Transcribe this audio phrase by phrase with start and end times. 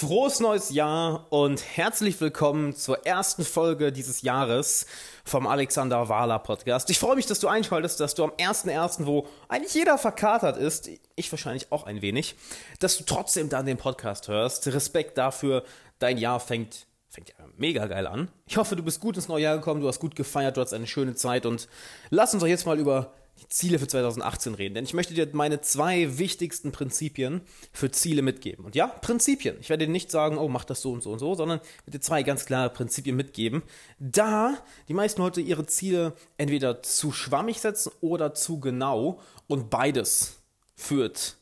[0.00, 4.86] Frohes neues Jahr und herzlich willkommen zur ersten Folge dieses Jahres
[5.26, 6.88] vom Alexander Wahler Podcast.
[6.88, 10.88] Ich freue mich, dass du einschaltest, dass du am 1.1., wo eigentlich jeder verkatert ist,
[11.16, 12.34] ich wahrscheinlich auch ein wenig,
[12.78, 14.66] dass du trotzdem dann den Podcast hörst.
[14.68, 15.64] Respekt dafür,
[15.98, 18.30] dein Jahr fängt, fängt ja mega geil an.
[18.46, 20.72] Ich hoffe, du bist gut ins neue Jahr gekommen, du hast gut gefeiert, du hast
[20.72, 21.68] eine schöne Zeit und
[22.08, 25.28] lass uns doch jetzt mal über die Ziele für 2018 reden, denn ich möchte dir
[25.32, 27.40] meine zwei wichtigsten Prinzipien
[27.72, 28.64] für Ziele mitgeben.
[28.64, 29.56] Und ja, Prinzipien.
[29.60, 32.00] Ich werde dir nicht sagen, oh, mach das so und so und so, sondern dir
[32.00, 33.62] zwei ganz klare Prinzipien mitgeben,
[33.98, 34.58] da
[34.88, 40.40] die meisten Leute ihre Ziele entweder zu schwammig setzen oder zu genau und beides
[40.76, 41.36] führt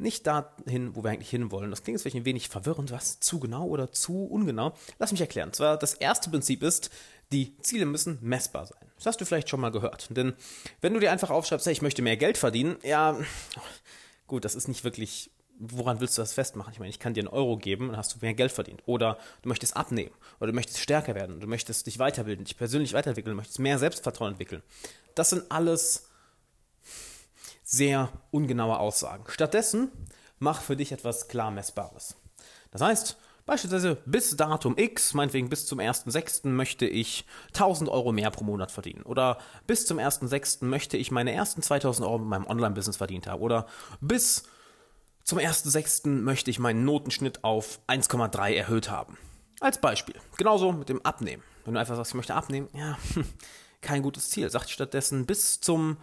[0.00, 1.70] nicht dahin, wo wir eigentlich hinwollen.
[1.70, 3.20] Das klingt jetzt vielleicht ein wenig verwirrend, was?
[3.20, 4.72] Zu genau oder zu ungenau?
[4.98, 5.50] Lass mich erklären.
[5.50, 6.90] Und zwar das erste Prinzip ist,
[7.32, 8.80] die Ziele müssen messbar sein.
[8.96, 10.08] Das hast du vielleicht schon mal gehört.
[10.10, 10.34] Denn
[10.80, 13.18] wenn du dir einfach aufschreibst, hey, ich möchte mehr Geld verdienen, ja,
[14.26, 16.72] gut, das ist nicht wirklich, woran willst du das festmachen?
[16.72, 18.82] Ich meine, ich kann dir einen Euro geben und hast du mehr Geld verdient.
[18.86, 20.14] Oder du möchtest abnehmen.
[20.38, 21.40] Oder du möchtest stärker werden.
[21.40, 24.62] Du möchtest dich weiterbilden, dich persönlich weiterentwickeln, du möchtest mehr Selbstvertrauen entwickeln.
[25.14, 26.08] Das sind alles
[27.62, 29.24] sehr ungenaue Aussagen.
[29.28, 29.92] Stattdessen
[30.40, 32.16] mach für dich etwas klar Messbares.
[32.72, 33.16] Das heißt,
[33.50, 36.46] Beispielsweise bis Datum X, meinetwegen bis zum 1.6.
[36.50, 39.02] möchte ich 1000 Euro mehr pro Monat verdienen.
[39.02, 40.64] Oder bis zum 1.6.
[40.64, 43.42] möchte ich meine ersten 2000 Euro mit meinem Online-Business verdient haben.
[43.42, 43.66] Oder
[44.00, 44.44] bis
[45.24, 46.08] zum 1.6.
[46.10, 49.18] möchte ich meinen Notenschnitt auf 1,3 erhöht haben.
[49.58, 50.14] Als Beispiel.
[50.36, 51.42] Genauso mit dem Abnehmen.
[51.64, 52.98] Wenn du einfach sagst, ich möchte abnehmen, ja,
[53.80, 54.48] kein gutes Ziel.
[54.48, 55.96] Sagt stattdessen bis zum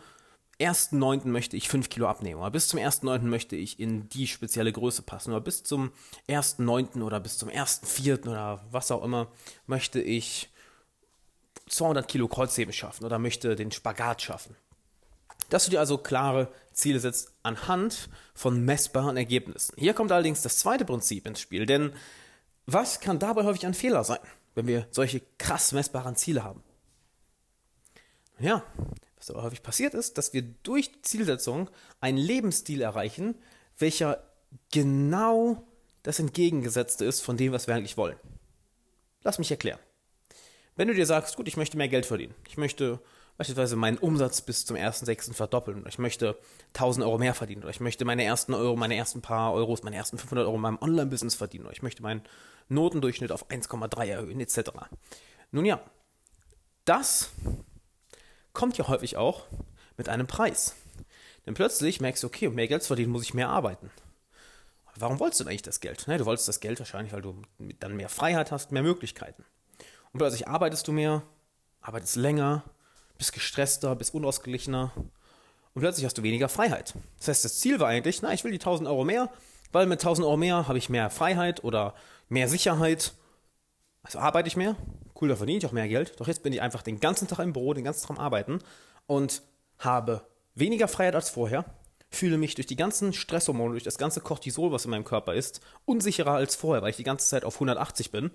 [0.60, 1.28] 1.9.
[1.28, 3.20] möchte ich 5 Kilo abnehmen oder bis zum 1.9.
[3.22, 5.92] möchte ich in die spezielle Größe passen oder bis zum
[6.28, 7.04] 1.9.
[7.04, 8.28] oder bis zum 1.4.
[8.28, 9.28] oder was auch immer
[9.68, 10.50] möchte ich
[11.70, 14.56] 200 Kilo Kreuzheben schaffen oder möchte den Spagat schaffen.
[15.50, 19.76] Dass du dir also klare Ziele setzt anhand von messbaren Ergebnissen.
[19.78, 21.94] Hier kommt allerdings das zweite Prinzip ins Spiel, denn
[22.66, 24.20] was kann dabei häufig ein Fehler sein,
[24.56, 26.64] wenn wir solche krass messbaren Ziele haben?
[28.40, 28.64] Ja,
[29.18, 31.70] was aber häufig passiert ist, dass wir durch Zielsetzung
[32.00, 33.36] einen Lebensstil erreichen,
[33.78, 34.24] welcher
[34.72, 35.68] genau
[36.04, 38.18] das Entgegengesetzte ist von dem, was wir eigentlich wollen.
[39.24, 39.80] Lass mich erklären.
[40.76, 43.00] Wenn du dir sagst, gut, ich möchte mehr Geld verdienen, ich möchte
[43.38, 45.34] beispielsweise meinen Umsatz bis zum 1.6.
[45.34, 46.38] verdoppeln, oder ich möchte
[46.70, 49.96] 1000 Euro mehr verdienen, oder ich möchte meine ersten Euro, meine ersten paar Euros, meine
[49.96, 52.22] ersten 500 Euro in meinem Online-Business verdienen, oder ich möchte meinen
[52.70, 54.72] Notendurchschnitt auf 1,3 erhöhen, etc.
[55.52, 55.82] Nun ja,
[56.86, 57.32] das
[58.58, 59.46] kommt ja häufig auch
[59.98, 60.76] mit einem Preis.
[61.46, 63.92] Denn plötzlich merkst du, okay, um mehr Geld zu verdienen, muss ich mehr arbeiten.
[64.96, 66.08] Warum wolltest du denn eigentlich das Geld?
[66.08, 67.40] Ne, du wolltest das Geld wahrscheinlich, weil du
[67.80, 69.46] dann mehr Freiheit hast, mehr Möglichkeiten.
[70.12, 71.22] Und plötzlich arbeitest du mehr,
[71.82, 72.64] arbeitest länger,
[73.20, 74.92] bist gestresster, bist unausgeglichener
[75.76, 76.96] und plötzlich hast du weniger Freiheit.
[77.20, 79.30] Das heißt, das Ziel war eigentlich, na, ich will die 1000 Euro mehr,
[79.72, 81.94] weil mit 1000 Euro mehr habe ich mehr Freiheit oder
[82.28, 83.14] mehr Sicherheit.
[84.02, 84.76] Also arbeite ich mehr
[85.22, 86.20] cool, da verdiene ich auch mehr Geld.
[86.20, 88.60] Doch jetzt bin ich einfach den ganzen Tag im Büro, den ganzen Tag am Arbeiten
[89.06, 89.42] und
[89.80, 91.66] habe weniger Freiheit als vorher,
[92.10, 95.62] fühle mich durch die ganzen Stresshormone, durch das ganze Cortisol, was in meinem Körper ist,
[95.86, 98.32] unsicherer als vorher, weil ich die ganze Zeit auf 180 bin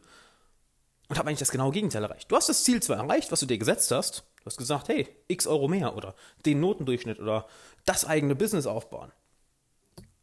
[1.09, 2.31] und habe eigentlich das genaue Gegenteil erreicht.
[2.31, 5.09] Du hast das Ziel zwar erreicht, was du dir gesetzt hast, du hast gesagt, hey,
[5.28, 6.14] x Euro mehr oder
[6.47, 7.47] den Notendurchschnitt oder
[7.84, 9.12] das eigene Business aufbauen.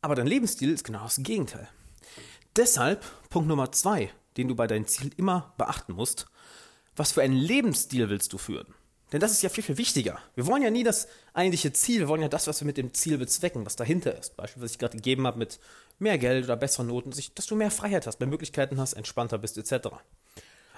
[0.02, 1.68] Aber dein Lebensstil ist genau das Gegenteil.
[2.56, 6.28] Deshalb Punkt Nummer zwei, den du bei deinem Ziel immer beachten musst,
[6.96, 8.74] was für einen Lebensstil willst du führen?
[9.12, 10.20] Denn das ist ja viel, viel wichtiger.
[10.36, 12.94] Wir wollen ja nie das eigentliche Ziel, wir wollen ja das, was wir mit dem
[12.94, 14.38] Ziel bezwecken, was dahinter ist.
[14.38, 15.60] Beispiel, was ich gerade gegeben habe mit
[15.98, 19.58] mehr Geld oder besseren Noten, dass du mehr Freiheit hast, mehr Möglichkeiten hast, entspannter bist,
[19.58, 19.90] etc.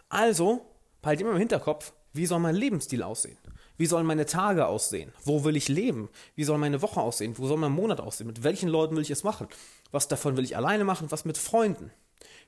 [0.10, 0.66] Also,
[1.04, 3.38] halt immer im Hinterkopf, wie soll mein Lebensstil aussehen?
[3.78, 5.12] Wie sollen meine Tage aussehen?
[5.24, 6.10] Wo will ich leben?
[6.36, 7.38] Wie soll meine Woche aussehen?
[7.38, 8.28] Wo soll mein Monat aussehen?
[8.28, 9.48] Mit welchen Leuten will ich es machen?
[9.92, 11.12] Was davon will ich alleine machen?
[11.12, 11.92] Was mit Freunden?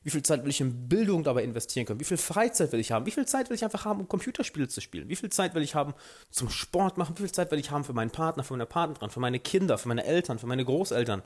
[0.03, 1.99] Wie viel Zeit will ich in Bildung dabei investieren können?
[1.99, 3.05] Wie viel Freizeit will ich haben?
[3.05, 5.09] Wie viel Zeit will ich einfach haben, um Computerspiele zu spielen?
[5.09, 5.93] Wie viel Zeit will ich haben
[6.29, 7.15] zum Sport machen?
[7.17, 9.77] Wie viel Zeit will ich haben für meinen Partner, für meine Partnerin, für meine Kinder,
[9.77, 11.21] für meine Eltern, für meine Großeltern?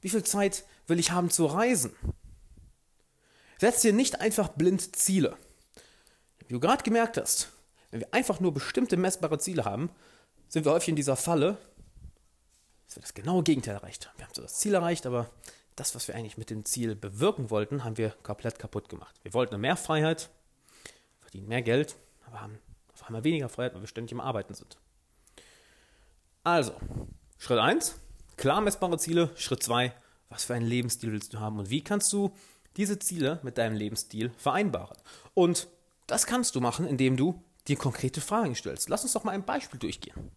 [0.00, 1.92] Wie viel Zeit will ich haben zu reisen?
[3.58, 5.36] Setz dir nicht einfach blind Ziele.
[6.46, 7.50] Wie du gerade gemerkt hast,
[7.90, 9.90] wenn wir einfach nur bestimmte messbare Ziele haben,
[10.48, 11.58] sind wir häufig in dieser Falle,
[12.86, 14.18] dass wir das genaue Gegenteil erreicht haben.
[14.18, 15.30] Wir haben so das Ziel erreicht, aber
[15.76, 19.14] das, was wir eigentlich mit dem Ziel bewirken wollten, haben wir komplett kaputt gemacht.
[19.22, 20.30] Wir wollten mehr Freiheit,
[21.20, 22.58] verdienen mehr Geld, aber haben
[22.92, 24.78] auf einmal weniger Freiheit, weil wir ständig im Arbeiten sind.
[26.44, 26.74] Also,
[27.38, 27.96] Schritt 1,
[28.36, 29.30] klar messbare Ziele.
[29.36, 29.92] Schritt 2,
[30.28, 32.34] was für einen Lebensstil willst du haben und wie kannst du
[32.76, 34.96] diese Ziele mit deinem Lebensstil vereinbaren?
[35.32, 35.68] Und
[36.06, 38.88] das kannst du machen, indem du dir konkrete Fragen stellst.
[38.88, 40.30] Lass uns doch mal ein Beispiel durchgehen.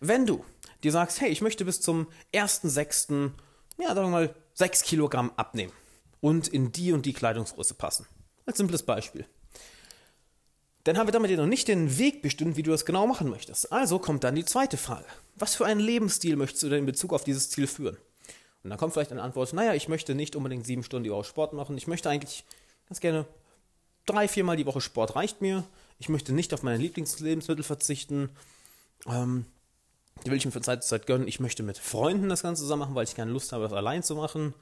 [0.00, 0.44] Wenn du
[0.82, 3.32] dir sagst, hey, ich möchte bis zum 1.6
[3.80, 5.72] ja, sagen wir mal, 6 Kilogramm abnehmen.
[6.20, 8.06] und in die und die Kleidungsgröße passen.
[8.44, 9.24] Als simples Beispiel.
[10.84, 13.28] Dann haben wir damit ja noch nicht den Weg bestimmt, wie du das genau machen
[13.28, 13.72] möchtest.
[13.72, 15.06] Also kommt dann die zweite Frage.
[15.36, 17.96] Was für einen Lebensstil möchtest du denn in Bezug auf dieses Ziel führen?
[18.62, 21.24] Und dann kommt vielleicht eine Antwort, naja, ich möchte nicht unbedingt sieben Stunden die Woche
[21.24, 21.76] Sport machen.
[21.78, 22.44] Ich möchte eigentlich
[22.88, 23.26] ganz gerne
[24.06, 25.64] drei, viermal die Woche Sport reicht mir.
[25.98, 28.30] Ich möchte nicht auf meine Lieblingslebensmittel verzichten.
[29.06, 29.46] Ähm,
[30.24, 31.28] die will ich mir von Zeit zu Zeit gönnen.
[31.28, 34.02] Ich möchte mit Freunden das Ganze zusammen machen, weil ich keine Lust habe, das allein
[34.02, 34.54] zu machen.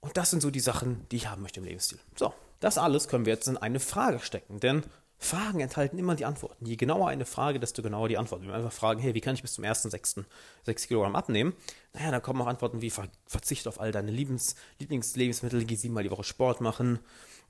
[0.00, 1.98] Und das sind so die Sachen, die ich haben möchte im Lebensstil.
[2.16, 4.84] So, das alles können wir jetzt in eine Frage stecken, denn
[5.18, 6.66] Fragen enthalten immer die Antworten.
[6.66, 8.44] Je genauer eine Frage, desto genauer die Antworten.
[8.44, 10.24] Wenn wir einfach fragen, hey, wie kann ich bis zum 1.6.
[10.64, 11.54] 6 Kilogramm abnehmen?
[11.94, 12.92] Naja, da kommen auch Antworten wie
[13.26, 16.98] verzicht auf all deine Lieblings Lieblingslebensmittel, geh siebenmal die Woche Sport machen,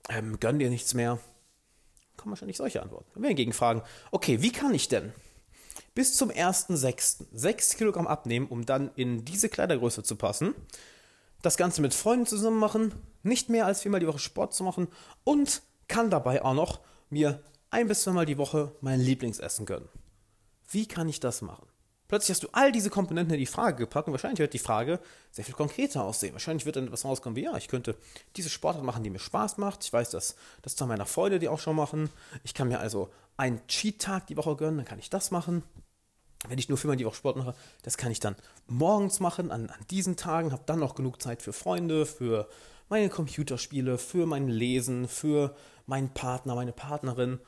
[0.09, 1.19] ähm, gönn dir nichts mehr.
[2.17, 3.11] Kommen wahrscheinlich solche Antworten.
[3.15, 3.83] Wenn wir hingegen fragen,
[4.13, 5.13] okay, wie kann ich denn
[5.97, 7.25] bis zum 1.6.
[7.33, 10.55] 6 Kilogramm abnehmen, um dann in diese Kleidergröße zu passen,
[11.43, 14.89] das Ganze mit Freunden zusammen machen, nicht mehr als viermal die Woche Sport zu machen
[15.25, 17.41] und kann dabei auch noch mir
[17.71, 19.89] ein bis zweimal die Woche mein Lieblingsessen gönnen.
[20.69, 21.67] Wie kann ich das machen?
[22.09, 25.01] Plötzlich hast du all diese Komponenten in die Frage gepackt und wahrscheinlich wird die Frage
[25.33, 26.35] sehr viel konkreter aussehen.
[26.35, 27.97] Wahrscheinlich wird dann etwas rauskommen wie, ja, ich könnte
[28.37, 29.83] diese Sportart machen, die mir Spaß macht.
[29.83, 32.11] Ich weiß, dass das zu meiner Freude die auch schon machen.
[32.45, 33.09] Ich kann mir also
[33.39, 35.63] einen Cheat-Tag die Woche gönnen, dann kann ich das machen.
[36.49, 39.69] Wenn ich nur viermal die Woche Sport mache, das kann ich dann morgens machen, an,
[39.69, 42.49] an diesen Tagen, habe dann noch genug Zeit für Freunde, für
[42.89, 45.57] meine Computerspiele, für mein Lesen, für
[45.87, 47.41] meinen Partner, meine Partnerin.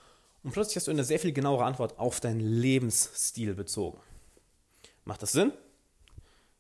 [0.42, 3.98] Und plötzlich hast du eine sehr viel genauere Antwort auf deinen Lebensstil bezogen.
[5.04, 5.52] Macht das Sinn?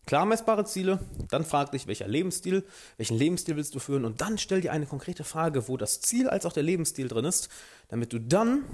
[0.06, 2.64] Klar messbare Ziele, dann frag dich, welcher Lebensstil,
[2.96, 6.30] welchen Lebensstil willst du führen und dann stell dir eine konkrete Frage, wo das Ziel
[6.30, 7.50] als auch der Lebensstil drin ist,
[7.88, 8.64] damit du dann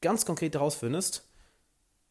[0.00, 1.28] ganz konkret herausfindest,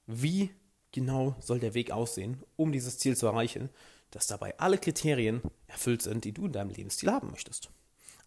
[0.06, 0.52] wie
[0.94, 3.70] genau soll der Weg aussehen, um dieses Ziel zu erreichen,
[4.12, 7.70] dass dabei alle Kriterien erfüllt sind, die du in deinem Lebensstil haben möchtest.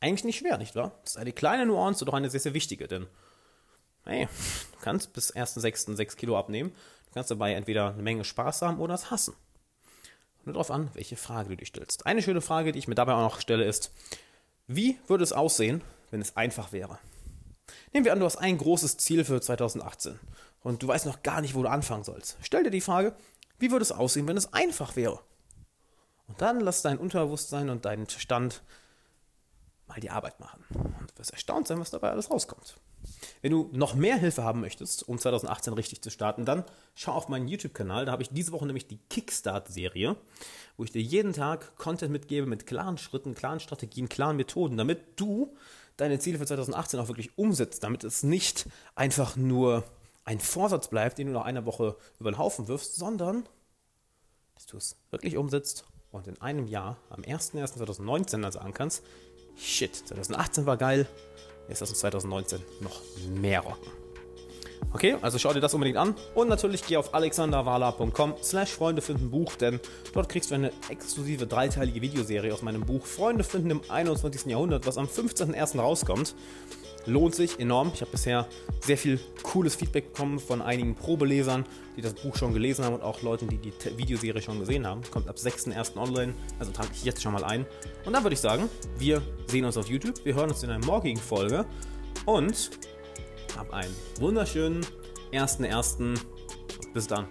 [0.00, 0.98] Eigentlich nicht schwer, nicht wahr?
[1.02, 3.06] Das ist eine kleine Nuance, doch eine sehr, sehr wichtige, denn
[4.04, 4.26] hey,
[4.72, 5.96] du kannst bis 1.6.
[5.96, 6.72] 6 Kilo abnehmen,
[7.14, 9.34] kannst dabei entweder eine Menge Spaß haben oder es hassen.
[10.44, 12.04] Nur darauf an, welche Frage du dich stellst.
[12.04, 13.90] Eine schöne Frage, die ich mir dabei auch noch stelle, ist,
[14.66, 16.98] wie würde es aussehen, wenn es einfach wäre?
[17.92, 20.20] Nehmen wir an, du hast ein großes Ziel für 2018
[20.66, 22.38] und du weißt noch gar nicht, wo du anfangen sollst.
[22.42, 23.14] Stell dir die Frage,
[23.60, 25.20] wie würde es aussehen, wenn es einfach wäre?
[26.26, 28.64] Und dann lass dein Unterbewusstsein und deinen Stand
[29.86, 30.64] mal die Arbeit machen.
[30.74, 32.74] Und du wirst erstaunt sein, was dabei alles rauskommt.
[33.42, 36.64] Wenn du noch mehr Hilfe haben möchtest, um 2018 richtig zu starten, dann
[36.96, 38.04] schau auf meinen YouTube-Kanal.
[38.04, 40.16] Da habe ich diese Woche nämlich die Kickstart-Serie,
[40.76, 45.20] wo ich dir jeden Tag Content mitgebe mit klaren Schritten, klaren Strategien, klaren Methoden, damit
[45.20, 45.54] du
[45.96, 48.66] deine Ziele für 2018 auch wirklich umsetzt, damit es nicht
[48.96, 49.84] einfach nur
[50.26, 53.48] ein Vorsatz bleibt, den du nach einer Woche über den Haufen wirfst, sondern
[54.54, 59.04] dass du es wirklich umsetzt und in einem Jahr, am 01.01.2019, dann sagen kannst,
[59.56, 61.06] shit, 2018 war geil,
[61.68, 63.00] jetzt lass uns 2019 noch
[63.30, 63.90] mehr rocken.
[64.92, 69.30] Okay, also schau dir das unbedingt an und natürlich geh auf alexanderwala.com slash Freunde finden
[69.30, 69.78] Buch, denn
[70.12, 74.46] dort kriegst du eine exklusive dreiteilige Videoserie aus meinem Buch Freunde finden im 21.
[74.46, 75.78] Jahrhundert, was am 15.01.
[75.80, 76.34] rauskommt
[77.06, 77.90] lohnt sich enorm.
[77.94, 78.46] Ich habe bisher
[78.80, 81.64] sehr viel cooles Feedback bekommen von einigen Probelesern,
[81.96, 85.02] die das Buch schon gelesen haben und auch Leuten, die die Videoserie schon gesehen haben.
[85.10, 85.96] Kommt ab 6.1.
[85.96, 87.66] online, also trage ich jetzt schon mal ein.
[88.04, 88.68] Und dann würde ich sagen,
[88.98, 91.64] wir sehen uns auf YouTube, wir hören uns in einer morgigen Folge
[92.24, 92.70] und
[93.56, 94.84] hab einen wunderschönen
[95.32, 96.18] 1.1.
[96.92, 97.26] Bis dann.